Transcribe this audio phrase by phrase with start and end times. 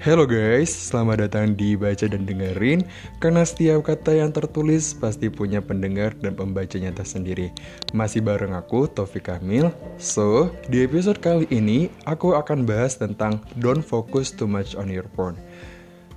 [0.00, 2.88] Halo guys, selamat datang di Baca dan Dengerin.
[3.20, 7.52] Karena setiap kata yang tertulis pasti punya pendengar dan pembacanya tersendiri
[7.92, 9.68] Masih bareng aku, Taufik Kamil.
[10.00, 15.04] So, di episode kali ini aku akan bahas tentang Don't focus too much on your
[15.12, 15.36] phone.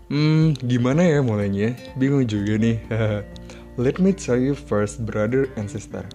[0.07, 1.75] Hmm, gimana ya mulainya?
[1.99, 2.79] Bingung juga nih.
[3.83, 6.07] Let me tell you first, brother and sister.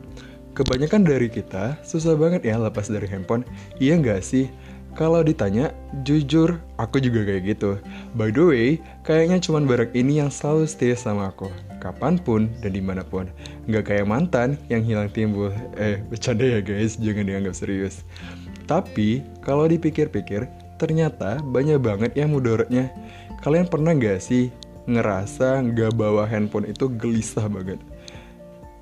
[0.57, 3.45] Kebanyakan dari kita susah banget ya lepas dari handphone.
[3.77, 4.49] Iya nggak sih?
[4.97, 5.71] Kalau ditanya,
[6.03, 7.77] jujur, aku juga kayak gitu.
[8.17, 8.67] By the way,
[9.05, 11.53] kayaknya cuman barak ini yang selalu stay sama aku.
[11.79, 13.31] Kapan pun dan di mana pun.
[13.71, 15.55] Nggak kayak mantan yang hilang timbul.
[15.79, 18.03] Eh, bercanda ya guys, jangan dianggap serius.
[18.67, 20.51] Tapi, kalau dipikir-pikir,
[20.83, 22.91] ternyata banyak banget yang mudorotnya.
[23.45, 24.51] Kalian pernah nggak sih
[24.91, 27.79] ngerasa nggak bawa handphone itu gelisah banget?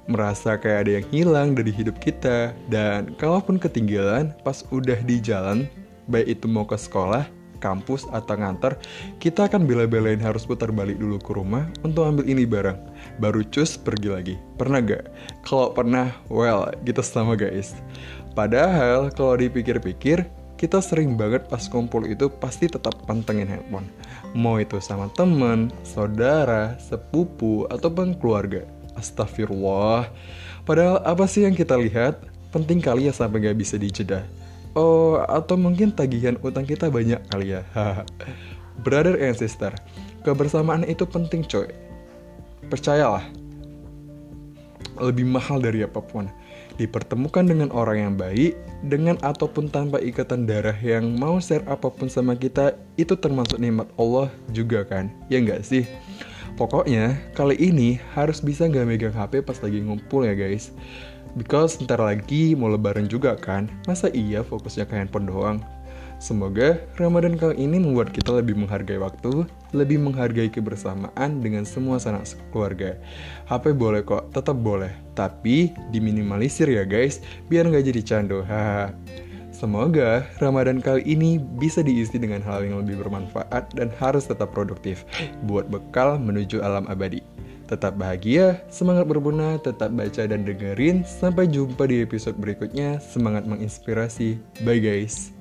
[0.06, 5.66] merasa kayak ada yang hilang dari hidup kita dan kalaupun ketinggalan pas udah di jalan
[6.06, 7.26] baik itu mau ke sekolah,
[7.58, 8.78] kampus, atau nganter,
[9.18, 12.78] kita akan bela-belain harus putar balik dulu ke rumah untuk ambil ini barang.
[13.18, 14.34] Baru cus pergi lagi.
[14.60, 15.04] Pernah gak?
[15.42, 17.74] Kalau pernah, well, kita sama guys.
[18.36, 23.88] Padahal kalau dipikir-pikir, kita sering banget pas kumpul itu pasti tetap pantengin handphone.
[24.32, 28.64] Mau itu sama temen, saudara, sepupu, ataupun keluarga.
[28.96, 30.08] Astagfirullah.
[30.64, 32.24] Padahal apa sih yang kita lihat?
[32.52, 34.24] Penting kali ya sampai gak bisa dijeda.
[34.76, 37.64] Oh, atau mungkin tagihan utang kita banyak kali ya.
[38.84, 39.72] Brother and sister,
[40.20, 41.72] kebersamaan itu penting coy.
[42.68, 43.24] Percayalah,
[45.00, 46.28] lebih mahal dari apa pun.
[46.76, 48.52] Dipertemukan dengan orang yang baik,
[48.84, 53.88] dengan ataupun tanpa ikatan darah yang mau share apa pun sama kita, itu termasuk nikmat
[53.96, 55.08] Allah juga kan?
[55.32, 55.88] Ya nggak sih?
[56.60, 60.68] Pokoknya, kali ini harus bisa nggak megang HP pas lagi ngumpul ya guys.
[61.36, 65.60] Because ntar lagi mau lebaran juga kan, masa iya fokusnya ke handphone doang?
[66.16, 69.44] Semoga Ramadan kali ini membuat kita lebih menghargai waktu,
[69.76, 72.96] lebih menghargai kebersamaan dengan semua sanak keluarga.
[73.52, 77.20] HP boleh kok, tetap boleh, tapi diminimalisir ya guys,
[77.52, 78.40] biar nggak jadi candu.
[79.52, 85.04] Semoga Ramadan kali ini bisa diisi dengan hal yang lebih bermanfaat dan harus tetap produktif
[85.44, 87.24] buat bekal menuju alam abadi.
[87.66, 91.02] Tetap bahagia, semangat berbuna, tetap baca dan dengerin.
[91.02, 93.02] Sampai jumpa di episode berikutnya.
[93.02, 94.38] Semangat menginspirasi.
[94.62, 95.35] Bye guys.